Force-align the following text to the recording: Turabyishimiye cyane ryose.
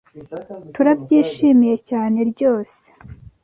Turabyishimiye 0.73 1.75
cyane 1.89 2.17
ryose. 2.31 2.87